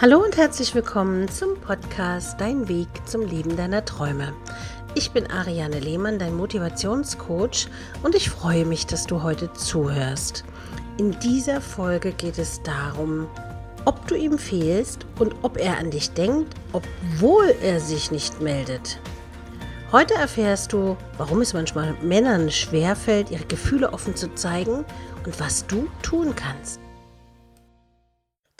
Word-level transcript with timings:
Hallo 0.00 0.24
und 0.24 0.38
herzlich 0.38 0.74
willkommen 0.74 1.28
zum 1.28 1.60
Podcast 1.60 2.40
Dein 2.40 2.68
Weg 2.68 2.88
zum 3.04 3.20
Leben 3.20 3.54
deiner 3.54 3.84
Träume. 3.84 4.32
Ich 4.94 5.10
bin 5.10 5.30
Ariane 5.30 5.78
Lehmann, 5.78 6.18
dein 6.18 6.38
Motivationscoach 6.38 7.68
und 8.02 8.14
ich 8.14 8.30
freue 8.30 8.64
mich, 8.64 8.86
dass 8.86 9.04
du 9.04 9.22
heute 9.22 9.52
zuhörst. 9.52 10.42
In 10.96 11.18
dieser 11.18 11.60
Folge 11.60 12.12
geht 12.12 12.38
es 12.38 12.62
darum, 12.62 13.28
ob 13.84 14.06
du 14.06 14.14
ihm 14.14 14.38
fehlst 14.38 15.04
und 15.18 15.34
ob 15.42 15.58
er 15.58 15.76
an 15.76 15.90
dich 15.90 16.12
denkt, 16.12 16.54
obwohl 16.72 17.54
er 17.62 17.78
sich 17.78 18.10
nicht 18.10 18.40
meldet. 18.40 18.98
Heute 19.92 20.14
erfährst 20.14 20.72
du, 20.72 20.96
warum 21.18 21.42
es 21.42 21.52
manchmal 21.52 21.92
Männern 22.00 22.50
schwerfällt, 22.50 23.30
ihre 23.30 23.44
Gefühle 23.44 23.92
offen 23.92 24.16
zu 24.16 24.34
zeigen 24.34 24.86
und 25.26 25.40
was 25.40 25.66
du 25.66 25.88
tun 26.00 26.34
kannst. 26.34 26.80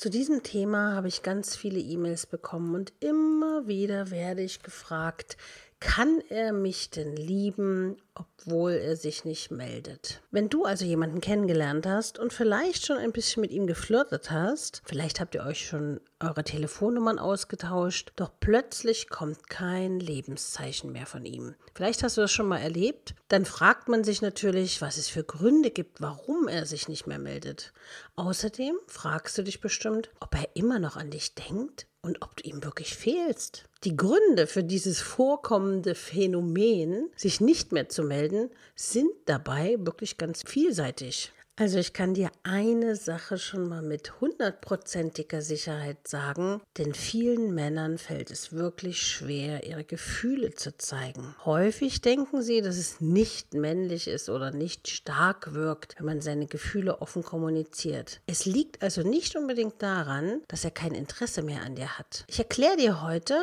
Zu 0.01 0.09
diesem 0.09 0.43
Thema 0.43 0.95
habe 0.95 1.09
ich 1.09 1.23
ganz 1.23 1.55
viele 1.55 1.79
E-Mails 1.79 2.25
bekommen 2.25 2.75
und 2.75 2.95
immer 3.01 3.67
wieder 3.67 4.11
werde 4.11 4.41
ich 4.41 4.63
gefragt, 4.63 5.37
kann 5.81 6.23
er 6.29 6.53
mich 6.53 6.91
denn 6.91 7.17
lieben, 7.17 7.97
obwohl 8.15 8.73
er 8.73 8.97
sich 8.97 9.25
nicht 9.25 9.51
meldet? 9.51 10.21
Wenn 10.31 10.51
du 10.51 10.65
also 10.65 10.85
jemanden 10.85 11.23
kennengelernt 11.23 11.87
hast 11.87 12.19
und 12.19 12.35
vielleicht 12.35 12.85
schon 12.85 12.99
ein 12.99 13.13
bisschen 13.13 13.41
mit 13.41 13.51
ihm 13.51 13.67
geflirtet 13.67 14.31
hast, 14.31 14.83
vielleicht 14.85 15.21
habt 15.21 15.35
ihr 15.35 15.43
euch 15.43 15.67
schon 15.67 16.01
eure 16.21 16.45
Telefonnummern 16.45 17.19
ausgetauscht, 17.19 18.13
doch 18.17 18.31
plötzlich 18.41 19.09
kommt 19.09 19.49
kein 19.49 20.01
Lebenszeichen 20.01 20.93
mehr 20.93 21.07
von 21.07 21.25
ihm. 21.25 21.55
Vielleicht 21.75 22.03
hast 22.03 22.19
du 22.19 22.21
das 22.21 22.33
schon 22.33 22.47
mal 22.47 22.59
erlebt. 22.59 23.15
Dann 23.29 23.47
fragt 23.47 23.89
man 23.89 24.05
sich 24.05 24.21
natürlich, 24.21 24.83
was 24.83 24.99
es 24.99 25.09
für 25.09 25.25
Gründe 25.25 25.71
gibt, 25.71 26.03
warum 26.03 26.47
er 26.47 26.67
sich 26.67 26.89
nicht 26.89 27.07
mehr 27.07 27.19
meldet. 27.19 27.73
Außerdem 28.17 28.77
fragst 28.87 29.39
du 29.39 29.43
dich 29.43 29.63
bestimmt, 29.63 30.11
ob 30.21 30.35
er 30.35 30.49
immer 30.55 30.79
noch 30.79 30.97
an 30.97 31.11
dich 31.11 31.35
denkt 31.35 31.87
und 32.03 32.23
ob 32.23 32.37
du 32.37 32.49
ihm 32.49 32.65
wirklich 32.65 32.95
fehlst. 32.95 33.65
Die 33.85 33.97
Gründe 33.97 34.47
für 34.47 34.65
dieses 34.65 35.01
vorkommende 35.01 35.95
Phänomen, 35.95 37.11
sich 37.17 37.41
nicht 37.41 37.73
mehr 37.73 37.89
zu 37.89 38.03
melden, 38.03 38.51
sind 38.75 39.11
dabei 39.27 39.77
wirklich 39.79 40.17
ganz 40.19 40.43
vielseitig. 40.47 41.33
Also 41.61 41.77
ich 41.77 41.93
kann 41.93 42.15
dir 42.15 42.31
eine 42.43 42.97
Sache 42.97 43.37
schon 43.37 43.69
mal 43.69 43.83
mit 43.83 44.19
hundertprozentiger 44.23 45.43
Sicherheit 45.43 46.09
sagen, 46.09 46.63
denn 46.79 46.95
vielen 46.95 47.55
Männern 47.55 47.99
fällt 47.99 48.31
es 48.31 48.55
wirklich 48.55 49.03
schwer, 49.03 49.67
ihre 49.67 49.85
Gefühle 49.85 50.55
zu 50.55 50.75
zeigen. 50.79 51.35
Häufig 51.45 52.01
denken 52.01 52.41
sie, 52.41 52.63
dass 52.63 52.79
es 52.79 53.03
nicht 53.03 53.53
männlich 53.53 54.09
ist 54.09 54.31
oder 54.31 54.53
nicht 54.53 54.89
stark 54.89 55.53
wirkt, 55.53 55.97
wenn 55.99 56.07
man 56.07 56.23
seine 56.23 56.47
Gefühle 56.47 57.03
offen 57.03 57.23
kommuniziert. 57.23 58.23
Es 58.27 58.47
liegt 58.47 58.83
also 58.83 59.03
nicht 59.03 59.37
unbedingt 59.37 59.83
daran, 59.83 60.41
dass 60.49 60.65
er 60.65 60.71
kein 60.71 60.95
Interesse 60.95 61.43
mehr 61.43 61.61
an 61.61 61.75
dir 61.75 61.99
hat. 61.99 62.25
Ich 62.27 62.39
erkläre 62.39 62.79
dir 62.79 63.03
heute, 63.03 63.35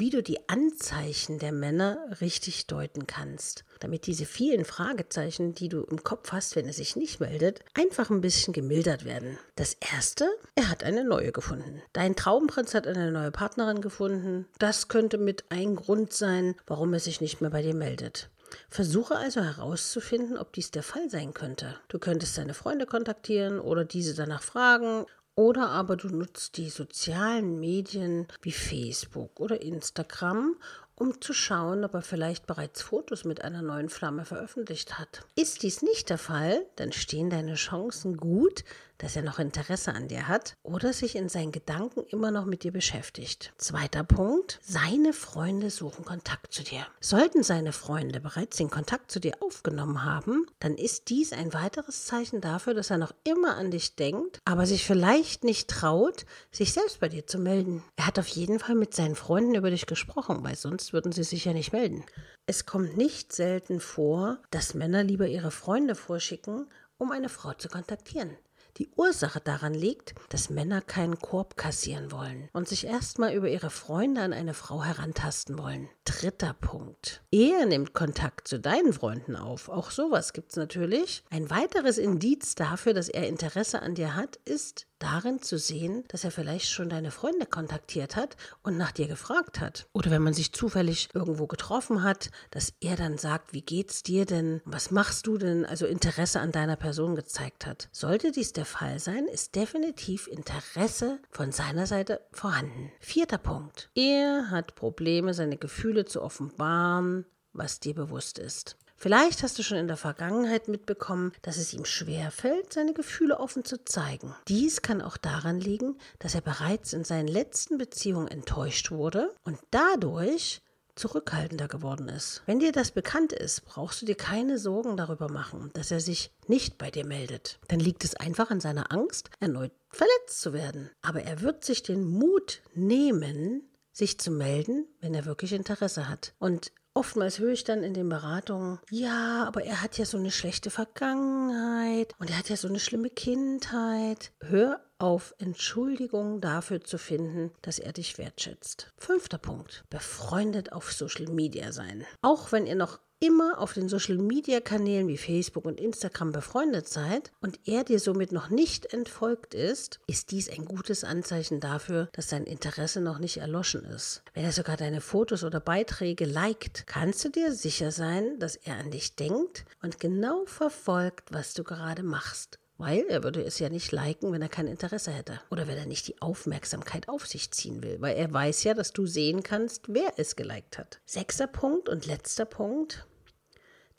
wie 0.00 0.08
du 0.08 0.22
die 0.22 0.48
Anzeichen 0.48 1.38
der 1.38 1.52
Männer 1.52 1.98
richtig 2.22 2.66
deuten 2.66 3.06
kannst, 3.06 3.64
damit 3.80 4.06
diese 4.06 4.24
vielen 4.24 4.64
Fragezeichen, 4.64 5.54
die 5.54 5.68
du 5.68 5.82
im 5.82 6.02
Kopf 6.02 6.32
hast, 6.32 6.56
wenn 6.56 6.66
er 6.66 6.72
sich 6.72 6.96
nicht 6.96 7.20
meldet, 7.20 7.60
einfach 7.74 8.08
ein 8.08 8.22
bisschen 8.22 8.54
gemildert 8.54 9.04
werden. 9.04 9.38
Das 9.56 9.74
erste, 9.74 10.26
er 10.54 10.70
hat 10.70 10.84
eine 10.84 11.04
neue 11.04 11.32
gefunden. 11.32 11.82
Dein 11.92 12.16
Traumprinz 12.16 12.72
hat 12.72 12.86
eine 12.86 13.12
neue 13.12 13.30
Partnerin 13.30 13.82
gefunden. 13.82 14.46
Das 14.58 14.88
könnte 14.88 15.18
mit 15.18 15.44
ein 15.50 15.76
Grund 15.76 16.14
sein, 16.14 16.54
warum 16.66 16.94
er 16.94 17.00
sich 17.00 17.20
nicht 17.20 17.42
mehr 17.42 17.50
bei 17.50 17.60
dir 17.60 17.74
meldet. 17.74 18.30
Versuche 18.70 19.16
also 19.16 19.42
herauszufinden, 19.42 20.38
ob 20.38 20.54
dies 20.54 20.70
der 20.70 20.82
Fall 20.82 21.10
sein 21.10 21.34
könnte. 21.34 21.76
Du 21.88 21.98
könntest 21.98 22.34
seine 22.34 22.54
Freunde 22.54 22.86
kontaktieren 22.86 23.60
oder 23.60 23.84
diese 23.84 24.14
danach 24.14 24.42
fragen 24.42 25.04
oder 25.34 25.68
aber 25.70 25.96
du 25.96 26.08
nutzt 26.08 26.56
die 26.56 26.68
sozialen 26.68 27.60
Medien 27.60 28.26
wie 28.42 28.52
Facebook 28.52 29.40
oder 29.40 29.62
Instagram, 29.62 30.56
um 30.94 31.20
zu 31.20 31.32
schauen, 31.32 31.84
ob 31.84 31.94
er 31.94 32.02
vielleicht 32.02 32.46
bereits 32.46 32.82
Fotos 32.82 33.24
mit 33.24 33.42
einer 33.42 33.62
neuen 33.62 33.88
Flamme 33.88 34.26
veröffentlicht 34.26 34.98
hat. 34.98 35.22
Ist 35.34 35.62
dies 35.62 35.80
nicht 35.80 36.10
der 36.10 36.18
Fall, 36.18 36.66
dann 36.76 36.92
stehen 36.92 37.30
deine 37.30 37.54
Chancen 37.54 38.18
gut, 38.18 38.64
dass 39.00 39.16
er 39.16 39.22
noch 39.22 39.38
Interesse 39.38 39.94
an 39.94 40.08
dir 40.08 40.28
hat 40.28 40.54
oder 40.62 40.92
sich 40.92 41.16
in 41.16 41.28
seinen 41.28 41.52
Gedanken 41.52 42.04
immer 42.08 42.30
noch 42.30 42.44
mit 42.44 42.62
dir 42.62 42.72
beschäftigt. 42.72 43.52
Zweiter 43.56 44.04
Punkt, 44.04 44.58
seine 44.62 45.12
Freunde 45.12 45.70
suchen 45.70 46.04
Kontakt 46.04 46.52
zu 46.52 46.62
dir. 46.62 46.86
Sollten 47.00 47.42
seine 47.42 47.72
Freunde 47.72 48.20
bereits 48.20 48.58
den 48.58 48.70
Kontakt 48.70 49.10
zu 49.10 49.18
dir 49.18 49.34
aufgenommen 49.40 50.04
haben, 50.04 50.46
dann 50.58 50.74
ist 50.74 51.08
dies 51.08 51.32
ein 51.32 51.54
weiteres 51.54 52.04
Zeichen 52.04 52.40
dafür, 52.40 52.74
dass 52.74 52.90
er 52.90 52.98
noch 52.98 53.14
immer 53.24 53.56
an 53.56 53.70
dich 53.70 53.96
denkt, 53.96 54.38
aber 54.44 54.66
sich 54.66 54.84
vielleicht 54.84 55.44
nicht 55.44 55.68
traut, 55.68 56.26
sich 56.52 56.72
selbst 56.72 57.00
bei 57.00 57.08
dir 57.08 57.26
zu 57.26 57.38
melden. 57.38 57.82
Er 57.96 58.06
hat 58.06 58.18
auf 58.18 58.28
jeden 58.28 58.58
Fall 58.58 58.74
mit 58.74 58.94
seinen 58.94 59.16
Freunden 59.16 59.54
über 59.54 59.70
dich 59.70 59.86
gesprochen, 59.86 60.44
weil 60.44 60.56
sonst 60.56 60.92
würden 60.92 61.12
sie 61.12 61.24
sich 61.24 61.46
ja 61.46 61.54
nicht 61.54 61.72
melden. 61.72 62.04
Es 62.46 62.66
kommt 62.66 62.96
nicht 62.96 63.32
selten 63.32 63.80
vor, 63.80 64.38
dass 64.50 64.74
Männer 64.74 65.04
lieber 65.04 65.26
ihre 65.26 65.50
Freunde 65.50 65.94
vorschicken, 65.94 66.68
um 66.98 67.12
eine 67.12 67.28
Frau 67.28 67.54
zu 67.54 67.68
kontaktieren. 67.68 68.36
Die 68.76 68.90
Ursache 68.96 69.40
daran 69.40 69.74
liegt, 69.74 70.14
dass 70.28 70.50
Männer 70.50 70.80
keinen 70.80 71.18
Korb 71.18 71.56
kassieren 71.56 72.12
wollen 72.12 72.48
und 72.52 72.68
sich 72.68 72.86
erstmal 72.86 73.34
über 73.34 73.48
ihre 73.48 73.70
Freunde 73.70 74.20
an 74.22 74.32
eine 74.32 74.54
Frau 74.54 74.82
herantasten 74.82 75.58
wollen. 75.58 75.88
Dritter 76.04 76.54
Punkt. 76.54 77.22
Er 77.30 77.66
nimmt 77.66 77.94
Kontakt 77.94 78.48
zu 78.48 78.58
deinen 78.58 78.92
Freunden 78.92 79.36
auf. 79.36 79.68
Auch 79.68 79.90
sowas 79.90 80.32
es 80.34 80.56
natürlich. 80.56 81.24
Ein 81.30 81.50
weiteres 81.50 81.98
Indiz 81.98 82.54
dafür, 82.54 82.94
dass 82.94 83.08
er 83.08 83.28
Interesse 83.28 83.82
an 83.82 83.94
dir 83.94 84.16
hat, 84.16 84.36
ist, 84.44 84.86
darin 85.00 85.42
zu 85.42 85.58
sehen, 85.58 86.04
dass 86.08 86.24
er 86.24 86.30
vielleicht 86.30 86.70
schon 86.70 86.88
deine 86.88 87.10
Freunde 87.10 87.46
kontaktiert 87.46 88.14
hat 88.14 88.36
und 88.62 88.76
nach 88.76 88.92
dir 88.92 89.08
gefragt 89.08 89.60
hat. 89.60 89.86
Oder 89.92 90.10
wenn 90.10 90.22
man 90.22 90.34
sich 90.34 90.52
zufällig 90.52 91.08
irgendwo 91.14 91.46
getroffen 91.46 92.04
hat, 92.04 92.30
dass 92.50 92.74
er 92.80 92.96
dann 92.96 93.18
sagt, 93.18 93.52
wie 93.52 93.62
geht's 93.62 94.02
dir 94.02 94.26
denn? 94.26 94.60
Was 94.64 94.90
machst 94.90 95.26
du 95.26 95.38
denn? 95.38 95.66
Also 95.66 95.86
Interesse 95.86 96.40
an 96.40 96.52
deiner 96.52 96.76
Person 96.76 97.16
gezeigt 97.16 97.66
hat. 97.66 97.88
Sollte 97.90 98.30
dies 98.30 98.52
der 98.52 98.66
Fall 98.66 98.98
sein, 98.98 99.26
ist 99.26 99.56
definitiv 99.56 100.28
Interesse 100.28 101.18
von 101.30 101.50
seiner 101.50 101.86
Seite 101.86 102.20
vorhanden. 102.32 102.92
Vierter 103.00 103.38
Punkt. 103.38 103.90
Er 103.94 104.50
hat 104.50 104.74
Probleme, 104.74 105.34
seine 105.34 105.56
Gefühle 105.56 106.04
zu 106.04 106.22
offenbaren, 106.22 107.24
was 107.52 107.80
dir 107.80 107.94
bewusst 107.94 108.38
ist. 108.38 108.76
Vielleicht 109.02 109.42
hast 109.42 109.58
du 109.58 109.62
schon 109.62 109.78
in 109.78 109.88
der 109.88 109.96
Vergangenheit 109.96 110.68
mitbekommen, 110.68 111.32
dass 111.40 111.56
es 111.56 111.72
ihm 111.72 111.86
schwer 111.86 112.30
fällt, 112.30 112.74
seine 112.74 112.92
Gefühle 112.92 113.40
offen 113.40 113.64
zu 113.64 113.82
zeigen. 113.82 114.34
Dies 114.46 114.82
kann 114.82 115.00
auch 115.00 115.16
daran 115.16 115.58
liegen, 115.58 115.96
dass 116.18 116.34
er 116.34 116.42
bereits 116.42 116.92
in 116.92 117.04
seinen 117.04 117.26
letzten 117.26 117.78
Beziehungen 117.78 118.28
enttäuscht 118.28 118.90
wurde 118.90 119.34
und 119.42 119.58
dadurch 119.70 120.60
zurückhaltender 120.96 121.66
geworden 121.66 122.10
ist. 122.10 122.42
Wenn 122.44 122.58
dir 122.58 122.72
das 122.72 122.90
bekannt 122.90 123.32
ist, 123.32 123.64
brauchst 123.64 124.02
du 124.02 124.06
dir 124.06 124.16
keine 124.16 124.58
Sorgen 124.58 124.98
darüber 124.98 125.30
machen, 125.30 125.70
dass 125.72 125.90
er 125.90 126.00
sich 126.00 126.30
nicht 126.46 126.76
bei 126.76 126.90
dir 126.90 127.06
meldet. 127.06 127.58
Dann 127.68 127.80
liegt 127.80 128.04
es 128.04 128.16
einfach 128.16 128.50
an 128.50 128.60
seiner 128.60 128.92
Angst, 128.92 129.30
erneut 129.40 129.72
verletzt 129.88 130.42
zu 130.42 130.52
werden. 130.52 130.90
Aber 131.00 131.22
er 131.22 131.40
wird 131.40 131.64
sich 131.64 131.82
den 131.82 132.04
Mut 132.04 132.60
nehmen, 132.74 133.62
sich 133.92 134.20
zu 134.20 134.30
melden, 134.30 134.86
wenn 135.00 135.14
er 135.14 135.24
wirklich 135.24 135.54
Interesse 135.54 136.06
hat. 136.06 136.34
Und 136.38 136.70
Oftmals 136.94 137.38
höre 137.38 137.52
ich 137.52 137.64
dann 137.64 137.84
in 137.84 137.94
den 137.94 138.08
Beratungen, 138.08 138.80
ja, 138.90 139.44
aber 139.46 139.64
er 139.64 139.80
hat 139.80 139.96
ja 139.96 140.04
so 140.04 140.18
eine 140.18 140.32
schlechte 140.32 140.70
Vergangenheit 140.70 142.14
und 142.18 142.30
er 142.30 142.38
hat 142.38 142.48
ja 142.48 142.56
so 142.56 142.66
eine 142.66 142.80
schlimme 142.80 143.10
Kindheit. 143.10 144.32
Hör 144.40 144.84
auf 144.98 145.34
Entschuldigung 145.38 146.40
dafür 146.40 146.82
zu 146.82 146.98
finden, 146.98 147.52
dass 147.62 147.78
er 147.78 147.92
dich 147.92 148.18
wertschätzt. 148.18 148.92
Fünfter 148.98 149.38
Punkt. 149.38 149.84
Befreundet 149.88 150.72
auf 150.72 150.92
Social 150.92 151.26
Media 151.26 151.72
sein. 151.72 152.04
Auch 152.22 152.52
wenn 152.52 152.66
ihr 152.66 152.74
noch 152.74 152.98
immer 153.20 153.58
auf 153.58 153.74
den 153.74 153.88
Social-Media-Kanälen 153.88 155.06
wie 155.06 155.18
Facebook 155.18 155.66
und 155.66 155.78
Instagram 155.78 156.32
befreundet 156.32 156.88
seid 156.88 157.30
und 157.42 157.60
er 157.66 157.84
dir 157.84 158.00
somit 158.00 158.32
noch 158.32 158.48
nicht 158.48 158.92
entfolgt 158.94 159.52
ist, 159.52 160.00
ist 160.06 160.30
dies 160.30 160.48
ein 160.48 160.64
gutes 160.64 161.04
Anzeichen 161.04 161.60
dafür, 161.60 162.08
dass 162.12 162.30
sein 162.30 162.44
Interesse 162.44 163.02
noch 163.02 163.18
nicht 163.18 163.36
erloschen 163.36 163.84
ist. 163.84 164.22
Wenn 164.32 164.44
er 164.44 164.52
sogar 164.52 164.78
deine 164.78 165.02
Fotos 165.02 165.44
oder 165.44 165.60
Beiträge 165.60 166.24
liked, 166.24 166.86
kannst 166.86 167.22
du 167.24 167.28
dir 167.28 167.52
sicher 167.52 167.92
sein, 167.92 168.38
dass 168.38 168.56
er 168.56 168.78
an 168.78 168.90
dich 168.90 169.16
denkt 169.16 169.66
und 169.82 170.00
genau 170.00 170.46
verfolgt, 170.46 171.30
was 171.30 171.52
du 171.52 171.62
gerade 171.62 172.02
machst. 172.02 172.58
Weil 172.78 173.04
er 173.10 173.22
würde 173.22 173.44
es 173.44 173.58
ja 173.58 173.68
nicht 173.68 173.92
liken, 173.92 174.32
wenn 174.32 174.40
er 174.40 174.48
kein 174.48 174.66
Interesse 174.66 175.10
hätte. 175.10 175.38
Oder 175.50 175.68
wenn 175.68 175.76
er 175.76 175.84
nicht 175.84 176.08
die 176.08 176.22
Aufmerksamkeit 176.22 177.10
auf 177.10 177.26
sich 177.26 177.50
ziehen 177.50 177.82
will. 177.82 178.00
Weil 178.00 178.16
er 178.16 178.32
weiß 178.32 178.64
ja, 178.64 178.72
dass 178.72 178.94
du 178.94 179.04
sehen 179.04 179.42
kannst, 179.42 179.92
wer 179.92 180.14
es 180.16 180.34
geliked 180.34 180.78
hat. 180.78 180.98
Sechster 181.04 181.46
Punkt 181.46 181.90
und 181.90 182.06
letzter 182.06 182.46
Punkt 182.46 183.06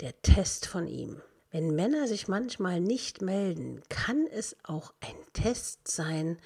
der 0.01 0.19
Test 0.21 0.67
von 0.67 0.87
ihm. 0.87 1.21
Wenn 1.51 1.75
Männer 1.75 2.07
sich 2.07 2.27
manchmal 2.27 2.79
nicht 2.79 3.21
melden, 3.21 3.81
kann 3.89 4.25
es 4.27 4.55
auch 4.63 4.93
ein 5.01 5.15
Test 5.33 5.87
sein, 5.87 6.37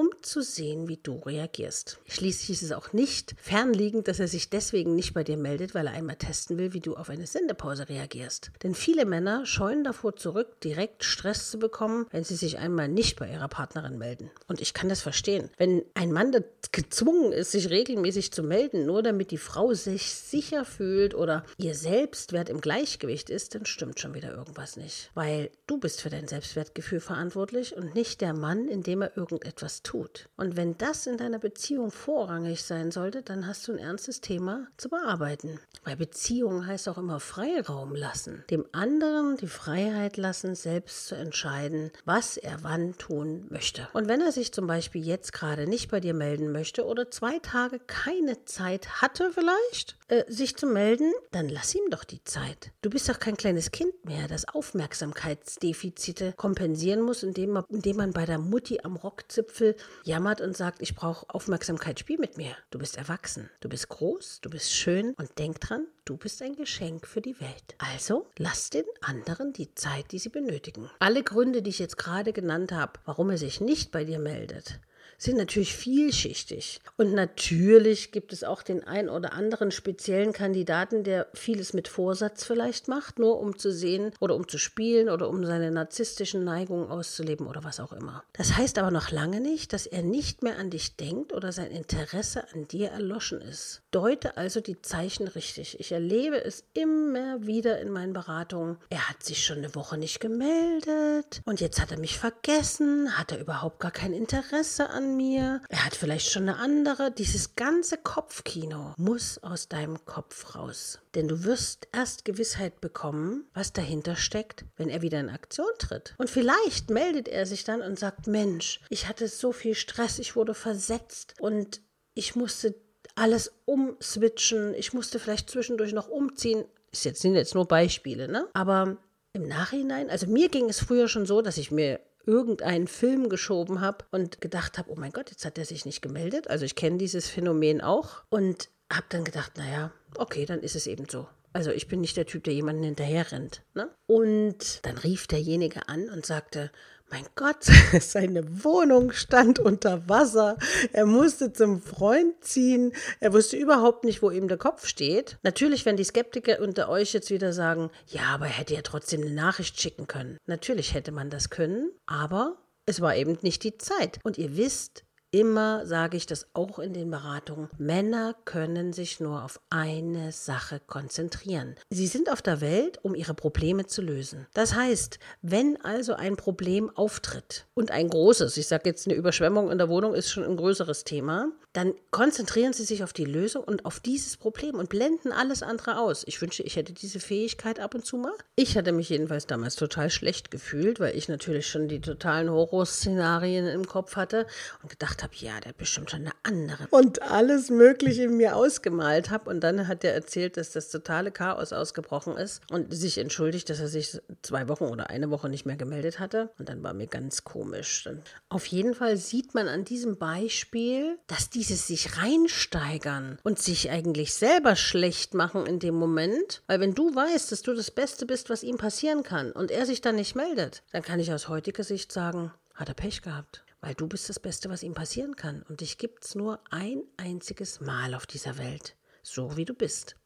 um 0.00 0.08
zu 0.22 0.40
sehen, 0.40 0.88
wie 0.88 0.96
du 0.96 1.16
reagierst. 1.16 1.98
Schließlich 2.06 2.50
ist 2.50 2.62
es 2.62 2.72
auch 2.72 2.94
nicht 2.94 3.34
fernliegend, 3.38 4.08
dass 4.08 4.18
er 4.18 4.28
sich 4.28 4.48
deswegen 4.48 4.94
nicht 4.94 5.12
bei 5.12 5.24
dir 5.24 5.36
meldet, 5.36 5.74
weil 5.74 5.86
er 5.86 5.92
einmal 5.92 6.16
testen 6.16 6.56
will, 6.56 6.72
wie 6.72 6.80
du 6.80 6.96
auf 6.96 7.10
eine 7.10 7.26
Sendepause 7.26 7.90
reagierst. 7.90 8.50
Denn 8.62 8.74
viele 8.74 9.04
Männer 9.04 9.44
scheuen 9.44 9.84
davor 9.84 10.16
zurück, 10.16 10.58
direkt 10.62 11.04
Stress 11.04 11.50
zu 11.50 11.58
bekommen, 11.58 12.06
wenn 12.12 12.24
sie 12.24 12.36
sich 12.36 12.56
einmal 12.56 12.88
nicht 12.88 13.18
bei 13.18 13.30
ihrer 13.30 13.48
Partnerin 13.48 13.98
melden. 13.98 14.30
Und 14.48 14.62
ich 14.62 14.72
kann 14.72 14.88
das 14.88 15.02
verstehen. 15.02 15.50
Wenn 15.58 15.82
ein 15.92 16.12
Mann 16.12 16.34
gezwungen 16.72 17.32
ist, 17.32 17.50
sich 17.50 17.68
regelmäßig 17.68 18.32
zu 18.32 18.42
melden, 18.42 18.86
nur 18.86 19.02
damit 19.02 19.30
die 19.30 19.36
Frau 19.36 19.74
sich 19.74 20.14
sicher 20.14 20.64
fühlt 20.64 21.14
oder 21.14 21.44
ihr 21.58 21.74
Selbstwert 21.74 22.48
im 22.48 22.62
Gleichgewicht 22.62 23.28
ist, 23.28 23.54
dann 23.54 23.66
stimmt 23.66 24.00
schon 24.00 24.14
wieder 24.14 24.32
irgendwas 24.34 24.78
nicht. 24.78 25.10
Weil 25.12 25.50
du 25.66 25.76
bist 25.76 26.00
für 26.00 26.08
dein 26.08 26.26
Selbstwertgefühl 26.26 27.00
verantwortlich 27.00 27.76
und 27.76 27.94
nicht 27.94 28.22
der 28.22 28.32
Mann, 28.32 28.66
indem 28.66 29.02
er 29.02 29.14
irgendetwas 29.14 29.82
tut. 29.82 29.89
Und 30.36 30.56
wenn 30.56 30.78
das 30.78 31.06
in 31.06 31.16
deiner 31.16 31.38
Beziehung 31.38 31.90
vorrangig 31.90 32.62
sein 32.62 32.90
sollte, 32.90 33.22
dann 33.22 33.46
hast 33.46 33.66
du 33.66 33.72
ein 33.72 33.78
ernstes 33.78 34.20
Thema 34.20 34.68
zu 34.76 34.88
bearbeiten. 34.88 35.58
Weil 35.84 35.96
Beziehung 35.96 36.66
heißt 36.66 36.88
auch 36.88 36.98
immer 36.98 37.20
Freiraum 37.20 37.94
lassen. 37.94 38.44
Dem 38.50 38.66
anderen 38.72 39.36
die 39.36 39.48
Freiheit 39.48 40.16
lassen, 40.16 40.54
selbst 40.54 41.06
zu 41.06 41.14
entscheiden, 41.14 41.90
was 42.04 42.36
er 42.36 42.62
wann 42.62 42.96
tun 42.98 43.46
möchte. 43.50 43.88
Und 43.92 44.08
wenn 44.08 44.20
er 44.20 44.32
sich 44.32 44.52
zum 44.52 44.66
Beispiel 44.66 45.04
jetzt 45.04 45.32
gerade 45.32 45.66
nicht 45.66 45.90
bei 45.90 46.00
dir 46.00 46.14
melden 46.14 46.52
möchte 46.52 46.84
oder 46.84 47.10
zwei 47.10 47.38
Tage 47.38 47.78
keine 47.80 48.44
Zeit 48.44 49.02
hatte 49.02 49.32
vielleicht, 49.32 49.96
äh, 50.08 50.24
sich 50.28 50.56
zu 50.56 50.66
melden, 50.66 51.12
dann 51.30 51.48
lass 51.48 51.74
ihm 51.74 51.88
doch 51.90 52.04
die 52.04 52.22
Zeit. 52.24 52.72
Du 52.82 52.90
bist 52.90 53.08
doch 53.08 53.18
kein 53.18 53.36
kleines 53.36 53.70
Kind 53.70 54.04
mehr, 54.04 54.28
das 54.28 54.48
Aufmerksamkeitsdefizite 54.48 56.32
kompensieren 56.36 57.00
muss, 57.00 57.22
indem 57.22 57.50
man, 57.50 57.64
indem 57.68 57.96
man 57.96 58.12
bei 58.12 58.26
der 58.26 58.38
Mutti 58.38 58.80
am 58.82 58.96
Rockzipfel 58.96 59.69
jammert 60.04 60.40
und 60.40 60.56
sagt, 60.56 60.82
ich 60.82 60.94
brauche 60.94 61.28
Aufmerksamkeit, 61.28 61.98
spiel 61.98 62.18
mit 62.18 62.36
mir. 62.36 62.54
Du 62.70 62.78
bist 62.78 62.96
erwachsen, 62.96 63.50
du 63.60 63.68
bist 63.68 63.88
groß, 63.88 64.40
du 64.42 64.50
bist 64.50 64.72
schön 64.72 65.14
und 65.14 65.38
denk 65.38 65.60
dran, 65.60 65.86
du 66.04 66.16
bist 66.16 66.42
ein 66.42 66.56
Geschenk 66.56 67.06
für 67.06 67.20
die 67.20 67.40
Welt. 67.40 67.74
Also 67.78 68.28
lass 68.36 68.70
den 68.70 68.84
anderen 69.00 69.52
die 69.52 69.74
Zeit, 69.74 70.12
die 70.12 70.18
sie 70.18 70.28
benötigen. 70.28 70.90
Alle 70.98 71.22
Gründe, 71.22 71.62
die 71.62 71.70
ich 71.70 71.78
jetzt 71.78 71.98
gerade 71.98 72.32
genannt 72.32 72.72
habe, 72.72 72.94
warum 73.04 73.30
er 73.30 73.38
sich 73.38 73.60
nicht 73.60 73.92
bei 73.92 74.04
dir 74.04 74.18
meldet, 74.18 74.80
sind 75.20 75.36
natürlich 75.36 75.76
vielschichtig. 75.76 76.80
Und 76.96 77.12
natürlich 77.12 78.10
gibt 78.10 78.32
es 78.32 78.42
auch 78.42 78.62
den 78.62 78.82
ein 78.84 79.10
oder 79.10 79.34
anderen 79.34 79.70
speziellen 79.70 80.32
Kandidaten, 80.32 81.04
der 81.04 81.28
vieles 81.34 81.74
mit 81.74 81.88
Vorsatz 81.88 82.44
vielleicht 82.44 82.88
macht, 82.88 83.18
nur 83.18 83.38
um 83.38 83.58
zu 83.58 83.70
sehen 83.70 84.12
oder 84.18 84.34
um 84.34 84.48
zu 84.48 84.56
spielen 84.56 85.10
oder 85.10 85.28
um 85.28 85.44
seine 85.44 85.70
narzisstischen 85.70 86.42
Neigungen 86.44 86.90
auszuleben 86.90 87.46
oder 87.46 87.62
was 87.64 87.80
auch 87.80 87.92
immer. 87.92 88.24
Das 88.32 88.56
heißt 88.56 88.78
aber 88.78 88.90
noch 88.90 89.10
lange 89.10 89.40
nicht, 89.40 89.74
dass 89.74 89.86
er 89.86 90.02
nicht 90.02 90.42
mehr 90.42 90.58
an 90.58 90.70
dich 90.70 90.96
denkt 90.96 91.34
oder 91.34 91.52
sein 91.52 91.70
Interesse 91.70 92.44
an 92.54 92.66
dir 92.66 92.88
erloschen 92.88 93.42
ist. 93.42 93.82
Deute 93.90 94.38
also 94.38 94.60
die 94.60 94.80
Zeichen 94.80 95.28
richtig. 95.28 95.78
Ich 95.80 95.92
erlebe 95.92 96.42
es 96.42 96.64
immer 96.72 97.46
wieder 97.46 97.78
in 97.80 97.90
meinen 97.90 98.14
Beratungen. 98.14 98.78
Er 98.88 99.10
hat 99.10 99.22
sich 99.22 99.44
schon 99.44 99.58
eine 99.58 99.74
Woche 99.74 99.98
nicht 99.98 100.20
gemeldet 100.20 101.42
und 101.44 101.60
jetzt 101.60 101.78
hat 101.78 101.92
er 101.92 101.98
mich 101.98 102.18
vergessen, 102.18 103.18
hat 103.18 103.32
er 103.32 103.40
überhaupt 103.40 103.80
gar 103.80 103.90
kein 103.90 104.14
Interesse 104.14 104.88
an 104.88 105.09
mir, 105.16 105.60
er 105.68 105.84
hat 105.84 105.94
vielleicht 105.94 106.30
schon 106.30 106.48
eine 106.48 106.58
andere. 106.58 107.10
Dieses 107.10 107.56
ganze 107.56 107.96
Kopfkino 107.96 108.94
muss 108.96 109.38
aus 109.42 109.68
deinem 109.68 110.04
Kopf 110.04 110.54
raus. 110.54 110.98
Denn 111.14 111.28
du 111.28 111.44
wirst 111.44 111.88
erst 111.92 112.24
Gewissheit 112.24 112.80
bekommen, 112.80 113.44
was 113.54 113.72
dahinter 113.72 114.16
steckt, 114.16 114.64
wenn 114.76 114.88
er 114.88 115.02
wieder 115.02 115.20
in 115.20 115.30
Aktion 115.30 115.70
tritt. 115.78 116.14
Und 116.18 116.30
vielleicht 116.30 116.90
meldet 116.90 117.28
er 117.28 117.46
sich 117.46 117.64
dann 117.64 117.82
und 117.82 117.98
sagt, 117.98 118.26
Mensch, 118.26 118.80
ich 118.88 119.08
hatte 119.08 119.28
so 119.28 119.52
viel 119.52 119.74
Stress, 119.74 120.18
ich 120.18 120.36
wurde 120.36 120.54
versetzt 120.54 121.34
und 121.40 121.80
ich 122.14 122.36
musste 122.36 122.74
alles 123.14 123.52
umswitchen, 123.64 124.74
ich 124.74 124.92
musste 124.92 125.18
vielleicht 125.18 125.50
zwischendurch 125.50 125.92
noch 125.92 126.08
umziehen. 126.08 126.64
Das 126.90 127.02
sind 127.02 127.34
jetzt 127.34 127.54
nur 127.54 127.66
Beispiele, 127.66 128.28
ne? 128.28 128.48
Aber 128.52 128.96
im 129.32 129.46
Nachhinein, 129.46 130.10
also 130.10 130.26
mir 130.26 130.48
ging 130.48 130.68
es 130.68 130.80
früher 130.80 131.08
schon 131.08 131.26
so, 131.26 131.40
dass 131.40 131.56
ich 131.56 131.70
mir 131.70 132.00
irgendeinen 132.26 132.86
Film 132.86 133.28
geschoben 133.28 133.80
habe 133.80 134.04
und 134.10 134.40
gedacht 134.40 134.78
habe, 134.78 134.90
oh 134.90 134.96
mein 134.96 135.12
Gott, 135.12 135.30
jetzt 135.30 135.44
hat 135.44 135.58
er 135.58 135.64
sich 135.64 135.84
nicht 135.84 136.02
gemeldet. 136.02 136.48
Also 136.48 136.64
ich 136.64 136.74
kenne 136.74 136.98
dieses 136.98 137.28
Phänomen 137.28 137.80
auch 137.80 138.22
und 138.28 138.68
habe 138.92 139.06
dann 139.08 139.24
gedacht, 139.24 139.56
naja, 139.56 139.92
okay, 140.16 140.46
dann 140.46 140.60
ist 140.60 140.76
es 140.76 140.86
eben 140.86 141.08
so. 141.08 141.26
Also 141.52 141.70
ich 141.70 141.88
bin 141.88 142.00
nicht 142.00 142.16
der 142.16 142.26
Typ, 142.26 142.44
der 142.44 142.54
jemanden 142.54 142.84
hinterher 142.84 143.32
rennt. 143.32 143.62
Ne? 143.74 143.90
Und 144.06 144.84
dann 144.86 144.98
rief 144.98 145.26
derjenige 145.26 145.88
an 145.88 146.08
und 146.08 146.24
sagte, 146.24 146.70
mein 147.10 147.26
Gott, 147.34 147.64
seine 148.00 148.64
Wohnung 148.64 149.12
stand 149.12 149.58
unter 149.58 150.08
Wasser. 150.08 150.56
Er 150.92 151.06
musste 151.06 151.52
zum 151.52 151.82
Freund 151.82 152.42
ziehen. 152.44 152.92
Er 153.20 153.32
wusste 153.32 153.56
überhaupt 153.56 154.04
nicht, 154.04 154.22
wo 154.22 154.30
ihm 154.30 154.48
der 154.48 154.58
Kopf 154.58 154.86
steht. 154.86 155.38
Natürlich, 155.42 155.86
wenn 155.86 155.96
die 155.96 156.04
Skeptiker 156.04 156.60
unter 156.60 156.88
euch 156.88 157.12
jetzt 157.12 157.30
wieder 157.30 157.52
sagen, 157.52 157.90
ja, 158.06 158.22
aber 158.34 158.46
er 158.46 158.52
hätte 158.52 158.74
ja 158.74 158.82
trotzdem 158.82 159.22
eine 159.22 159.32
Nachricht 159.32 159.80
schicken 159.80 160.06
können. 160.06 160.38
Natürlich 160.46 160.94
hätte 160.94 161.12
man 161.12 161.30
das 161.30 161.50
können, 161.50 161.90
aber 162.06 162.56
es 162.86 163.00
war 163.00 163.16
eben 163.16 163.38
nicht 163.42 163.62
die 163.64 163.78
Zeit. 163.78 164.18
Und 164.24 164.38
ihr 164.38 164.56
wisst, 164.56 165.04
Immer 165.32 165.86
sage 165.86 166.16
ich 166.16 166.26
das 166.26 166.46
auch 166.54 166.80
in 166.80 166.92
den 166.92 167.08
Beratungen. 167.08 167.68
Männer 167.78 168.34
können 168.44 168.92
sich 168.92 169.20
nur 169.20 169.44
auf 169.44 169.60
eine 169.70 170.32
Sache 170.32 170.80
konzentrieren. 170.84 171.76
Sie 171.88 172.08
sind 172.08 172.32
auf 172.32 172.42
der 172.42 172.60
Welt, 172.60 172.98
um 173.02 173.14
ihre 173.14 173.34
Probleme 173.34 173.86
zu 173.86 174.02
lösen. 174.02 174.48
Das 174.54 174.74
heißt, 174.74 175.20
wenn 175.40 175.80
also 175.84 176.14
ein 176.14 176.34
Problem 176.34 176.90
auftritt 176.90 177.66
und 177.74 177.92
ein 177.92 178.08
großes, 178.08 178.56
ich 178.56 178.66
sage 178.66 178.88
jetzt 178.88 179.06
eine 179.06 179.14
Überschwemmung 179.14 179.70
in 179.70 179.78
der 179.78 179.88
Wohnung 179.88 180.14
ist 180.14 180.30
schon 180.32 180.42
ein 180.42 180.56
größeres 180.56 181.04
Thema, 181.04 181.52
dann 181.72 181.94
konzentrieren 182.10 182.72
Sie 182.72 182.82
sich 182.82 183.04
auf 183.04 183.12
die 183.12 183.24
Lösung 183.24 183.62
und 183.62 183.84
auf 183.84 184.00
dieses 184.00 184.36
Problem 184.36 184.74
und 184.74 184.88
blenden 184.88 185.30
alles 185.30 185.62
andere 185.62 186.00
aus. 186.00 186.24
Ich 186.26 186.40
wünsche, 186.42 186.64
ich 186.64 186.74
hätte 186.74 186.92
diese 186.92 187.20
Fähigkeit 187.20 187.78
ab 187.78 187.94
und 187.94 188.04
zu 188.04 188.16
mal. 188.16 188.32
Ich 188.56 188.76
hatte 188.76 188.90
mich 188.90 189.08
jedenfalls 189.08 189.46
damals 189.46 189.76
total 189.76 190.10
schlecht 190.10 190.50
gefühlt, 190.50 190.98
weil 190.98 191.16
ich 191.16 191.28
natürlich 191.28 191.68
schon 191.68 191.86
die 191.86 192.00
totalen 192.00 192.50
Horrorszenarien 192.50 193.68
im 193.68 193.86
Kopf 193.86 194.16
hatte 194.16 194.46
und 194.82 194.90
gedacht 194.90 195.19
habe, 195.22 195.34
ja, 195.36 195.60
der 195.60 195.70
hat 195.70 195.78
bestimmt 195.78 196.10
schon 196.10 196.22
eine 196.22 196.32
andere. 196.42 196.88
Und 196.90 197.22
alles 197.22 197.70
Mögliche 197.70 198.24
in 198.24 198.36
mir 198.36 198.56
ausgemalt 198.56 199.30
habe. 199.30 199.48
Und 199.48 199.60
dann 199.60 199.86
hat 199.86 200.02
er 200.02 200.12
erzählt, 200.12 200.56
dass 200.56 200.72
das 200.72 200.90
totale 200.90 201.30
Chaos 201.30 201.72
ausgebrochen 201.72 202.36
ist 202.36 202.62
und 202.70 202.92
sich 202.92 203.18
entschuldigt, 203.18 203.70
dass 203.70 203.78
er 203.78 203.88
sich 203.88 204.20
zwei 204.42 204.68
Wochen 204.68 204.84
oder 204.84 205.10
eine 205.10 205.30
Woche 205.30 205.48
nicht 205.48 205.66
mehr 205.66 205.76
gemeldet 205.76 206.18
hatte. 206.18 206.50
Und 206.58 206.68
dann 206.68 206.82
war 206.82 206.94
mir 206.94 207.06
ganz 207.06 207.44
komisch. 207.44 208.04
Dann 208.04 208.22
auf 208.48 208.66
jeden 208.66 208.94
Fall 208.94 209.16
sieht 209.16 209.54
man 209.54 209.68
an 209.68 209.84
diesem 209.84 210.16
Beispiel, 210.16 211.18
dass 211.26 211.48
die 211.48 211.60
dieses 211.60 211.86
sich 211.86 212.16
reinsteigern 212.16 213.38
und 213.42 213.58
sich 213.58 213.90
eigentlich 213.90 214.32
selber 214.32 214.76
schlecht 214.76 215.34
machen 215.34 215.66
in 215.66 215.78
dem 215.78 215.94
Moment, 215.94 216.62
weil 216.66 216.80
wenn 216.80 216.94
du 216.94 217.14
weißt, 217.14 217.52
dass 217.52 217.60
du 217.60 217.74
das 217.74 217.90
Beste 217.90 218.24
bist, 218.24 218.48
was 218.48 218.62
ihm 218.62 218.78
passieren 218.78 219.22
kann 219.22 219.52
und 219.52 219.70
er 219.70 219.84
sich 219.84 220.00
dann 220.00 220.16
nicht 220.16 220.34
meldet, 220.34 220.82
dann 220.92 221.02
kann 221.02 221.20
ich 221.20 221.34
aus 221.34 221.48
heutiger 221.48 221.84
Sicht 221.84 222.12
sagen, 222.12 222.50
hat 222.74 222.88
er 222.88 222.94
Pech 222.94 223.20
gehabt. 223.20 223.62
Weil 223.80 223.94
du 223.94 224.06
bist 224.06 224.28
das 224.28 224.40
Beste, 224.40 224.68
was 224.68 224.82
ihm 224.82 224.94
passieren 224.94 225.36
kann. 225.36 225.62
Und 225.68 225.80
dich 225.80 225.98
gibt 225.98 226.24
es 226.24 226.34
nur 226.34 226.60
ein 226.70 227.02
einziges 227.16 227.80
Mal 227.80 228.14
auf 228.14 228.26
dieser 228.26 228.58
Welt. 228.58 228.96
So 229.22 229.56
wie 229.56 229.64
du 229.64 229.74
bist. 229.74 230.16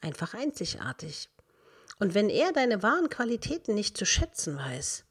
Einfach 0.00 0.34
einzigartig. 0.34 1.28
Und 1.98 2.14
wenn 2.14 2.28
er 2.28 2.52
deine 2.52 2.82
wahren 2.82 3.08
Qualitäten 3.08 3.74
nicht 3.74 3.96
zu 3.96 4.04
schätzen 4.04 4.56
weiß, 4.56 5.04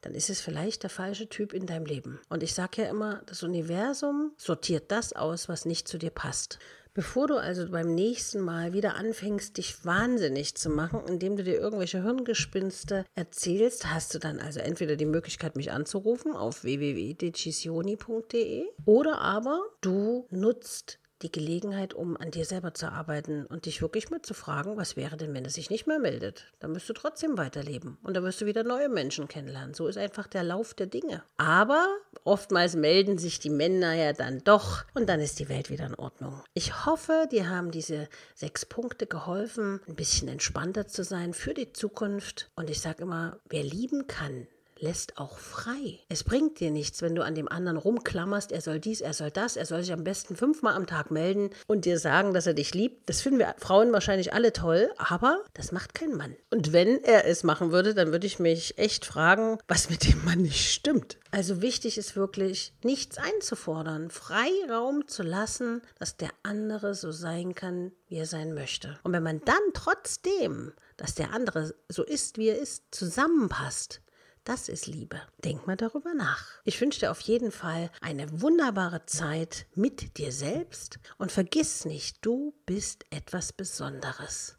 dann 0.00 0.14
ist 0.14 0.30
es 0.30 0.40
vielleicht 0.40 0.82
der 0.82 0.90
falsche 0.90 1.28
Typ 1.28 1.52
in 1.52 1.66
deinem 1.66 1.84
Leben. 1.84 2.20
Und 2.28 2.42
ich 2.42 2.54
sage 2.54 2.82
ja 2.82 2.88
immer, 2.88 3.22
das 3.26 3.42
Universum 3.42 4.32
sortiert 4.38 4.90
das 4.90 5.12
aus, 5.12 5.48
was 5.48 5.66
nicht 5.66 5.88
zu 5.88 5.98
dir 5.98 6.10
passt. 6.10 6.58
Bevor 6.92 7.28
du 7.28 7.36
also 7.36 7.70
beim 7.70 7.94
nächsten 7.94 8.40
Mal 8.40 8.72
wieder 8.72 8.96
anfängst, 8.96 9.56
dich 9.56 9.84
wahnsinnig 9.84 10.56
zu 10.56 10.70
machen, 10.70 11.02
indem 11.06 11.36
du 11.36 11.44
dir 11.44 11.54
irgendwelche 11.54 12.02
Hirngespinste 12.02 13.04
erzählst, 13.14 13.92
hast 13.92 14.12
du 14.14 14.18
dann 14.18 14.40
also 14.40 14.58
entweder 14.58 14.96
die 14.96 15.06
Möglichkeit, 15.06 15.54
mich 15.54 15.70
anzurufen 15.70 16.32
auf 16.32 16.64
www.decisioni.de 16.64 18.64
oder 18.86 19.20
aber 19.20 19.60
du 19.80 20.26
nutzt 20.30 20.98
die 21.22 21.32
Gelegenheit, 21.32 21.94
um 21.94 22.16
an 22.16 22.30
dir 22.30 22.44
selber 22.44 22.74
zu 22.74 22.90
arbeiten 22.90 23.46
und 23.46 23.66
dich 23.66 23.82
wirklich 23.82 24.10
mal 24.10 24.22
zu 24.22 24.34
fragen, 24.34 24.76
was 24.76 24.96
wäre 24.96 25.16
denn, 25.16 25.34
wenn 25.34 25.44
er 25.44 25.50
sich 25.50 25.70
nicht 25.70 25.86
mehr 25.86 25.98
meldet? 25.98 26.46
Dann 26.60 26.74
wirst 26.74 26.88
du 26.88 26.92
trotzdem 26.92 27.36
weiterleben 27.36 27.98
und 28.02 28.14
dann 28.14 28.24
wirst 28.24 28.40
du 28.40 28.46
wieder 28.46 28.64
neue 28.64 28.88
Menschen 28.88 29.28
kennenlernen. 29.28 29.74
So 29.74 29.86
ist 29.86 29.98
einfach 29.98 30.26
der 30.26 30.42
Lauf 30.42 30.74
der 30.74 30.86
Dinge. 30.86 31.22
Aber 31.36 31.86
oftmals 32.24 32.74
melden 32.74 33.18
sich 33.18 33.38
die 33.38 33.50
Männer 33.50 33.92
ja 33.94 34.12
dann 34.12 34.42
doch 34.44 34.84
und 34.94 35.08
dann 35.08 35.20
ist 35.20 35.38
die 35.38 35.48
Welt 35.48 35.70
wieder 35.70 35.86
in 35.86 35.94
Ordnung. 35.94 36.42
Ich 36.54 36.86
hoffe, 36.86 37.28
dir 37.30 37.48
haben 37.48 37.70
diese 37.70 38.08
sechs 38.34 38.64
Punkte 38.64 39.06
geholfen, 39.06 39.80
ein 39.88 39.96
bisschen 39.96 40.28
entspannter 40.28 40.86
zu 40.86 41.04
sein 41.04 41.34
für 41.34 41.54
die 41.54 41.72
Zukunft. 41.72 42.50
Und 42.56 42.70
ich 42.70 42.80
sage 42.80 43.02
immer, 43.02 43.38
wer 43.48 43.62
lieben 43.62 44.06
kann, 44.06 44.46
lässt 44.80 45.18
auch 45.18 45.38
frei. 45.38 46.00
Es 46.08 46.24
bringt 46.24 46.60
dir 46.60 46.70
nichts, 46.70 47.02
wenn 47.02 47.14
du 47.14 47.24
an 47.24 47.34
dem 47.34 47.48
anderen 47.48 47.76
rumklammerst, 47.76 48.52
er 48.52 48.60
soll 48.60 48.80
dies, 48.80 49.00
er 49.00 49.12
soll 49.12 49.30
das, 49.30 49.56
er 49.56 49.66
soll 49.66 49.82
sich 49.82 49.92
am 49.92 50.04
besten 50.04 50.36
fünfmal 50.36 50.74
am 50.74 50.86
Tag 50.86 51.10
melden 51.10 51.50
und 51.66 51.84
dir 51.84 51.98
sagen, 51.98 52.34
dass 52.34 52.46
er 52.46 52.54
dich 52.54 52.74
liebt. 52.74 53.08
Das 53.08 53.20
finden 53.20 53.38
wir 53.38 53.54
Frauen 53.58 53.92
wahrscheinlich 53.92 54.32
alle 54.32 54.52
toll, 54.52 54.90
aber 54.96 55.42
das 55.54 55.72
macht 55.72 55.94
kein 55.94 56.12
Mann. 56.12 56.34
Und 56.50 56.72
wenn 56.72 57.02
er 57.04 57.26
es 57.26 57.44
machen 57.44 57.72
würde, 57.72 57.94
dann 57.94 58.12
würde 58.12 58.26
ich 58.26 58.38
mich 58.38 58.78
echt 58.78 59.04
fragen, 59.04 59.58
was 59.68 59.90
mit 59.90 60.04
dem 60.08 60.24
Mann 60.24 60.42
nicht 60.42 60.72
stimmt. 60.72 61.18
Also 61.30 61.62
wichtig 61.62 61.96
ist 61.96 62.16
wirklich, 62.16 62.72
nichts 62.82 63.18
einzufordern, 63.18 64.10
Freiraum 64.10 65.06
zu 65.06 65.22
lassen, 65.22 65.82
dass 65.98 66.16
der 66.16 66.30
andere 66.42 66.94
so 66.94 67.12
sein 67.12 67.54
kann, 67.54 67.92
wie 68.08 68.16
er 68.16 68.26
sein 68.26 68.54
möchte. 68.54 68.98
Und 69.04 69.12
wenn 69.12 69.22
man 69.22 69.40
dann 69.44 69.56
trotzdem, 69.72 70.72
dass 70.96 71.14
der 71.14 71.32
andere 71.32 71.74
so 71.88 72.02
ist, 72.02 72.36
wie 72.36 72.48
er 72.48 72.58
ist, 72.58 72.82
zusammenpasst, 72.90 74.00
das 74.44 74.68
ist 74.68 74.86
Liebe. 74.86 75.20
Denk 75.44 75.66
mal 75.66 75.76
darüber 75.76 76.14
nach. 76.14 76.46
Ich 76.64 76.80
wünsche 76.80 77.00
dir 77.00 77.10
auf 77.10 77.20
jeden 77.20 77.52
Fall 77.52 77.90
eine 78.00 78.40
wunderbare 78.40 79.06
Zeit 79.06 79.66
mit 79.74 80.18
dir 80.18 80.32
selbst 80.32 80.98
und 81.18 81.32
vergiss 81.32 81.84
nicht, 81.84 82.24
du 82.24 82.54
bist 82.66 83.04
etwas 83.10 83.52
Besonderes. 83.52 84.56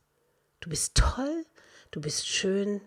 Du 0.59 0.69
bist 0.69 0.95
toll, 0.95 1.45
du 1.91 2.01
bist 2.01 2.27
schön 2.27 2.81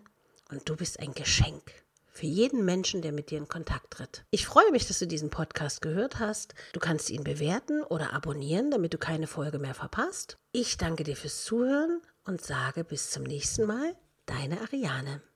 und 0.49 0.69
du 0.69 0.75
bist 0.75 0.99
ein 0.99 1.13
Geschenk 1.13 1.85
für 2.15 2.25
jeden 2.25 2.63
Menschen, 2.63 3.01
der 3.01 3.11
mit 3.11 3.29
dir 3.29 3.37
in 3.37 3.49
Kontakt 3.49 3.91
tritt. 3.91 4.23
Ich 4.31 4.47
freue 4.47 4.71
mich, 4.71 4.87
dass 4.87 4.99
du 4.99 5.07
diesen 5.07 5.29
Podcast 5.29 5.81
gehört 5.81 6.19
hast. 6.19 6.55
Du 6.71 6.79
kannst 6.79 7.09
ihn 7.09 7.25
bewerten 7.25 7.83
oder 7.83 8.13
abonnieren, 8.13 8.71
damit 8.71 8.93
du 8.93 8.97
keine 8.97 9.27
Folge 9.27 9.59
mehr 9.59 9.73
verpasst. 9.73 10.37
Ich 10.53 10.77
danke 10.77 11.03
dir 11.03 11.17
fürs 11.17 11.43
Zuhören 11.43 12.01
und 12.23 12.41
sage 12.41 12.85
bis 12.85 13.11
zum 13.11 13.23
nächsten 13.23 13.65
Mal, 13.65 13.95
deine 14.25 14.61
Ariane. 14.61 15.21